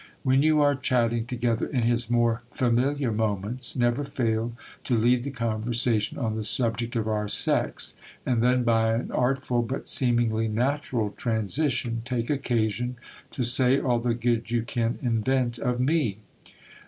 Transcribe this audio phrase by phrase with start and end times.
[0.23, 4.53] When you are chatting together in his more familiar moments, never fail
[4.85, 9.61] to lead the conversation on the subject of our sex; and then by an artful,
[9.61, 12.95] but seemingly natural transition, take occasion
[13.29, 16.17] to say all the good you can invent of me.